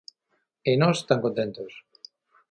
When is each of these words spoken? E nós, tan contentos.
E 0.71 0.73
nós, 0.81 0.97
tan 1.09 1.19
contentos. 1.25 1.73